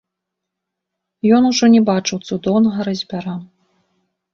Ён 1.39 1.47
ужо 1.51 1.65
не 1.75 1.85
бачыў 1.93 2.25
цудоўнага 2.31 2.79
разьбяра. 2.93 3.41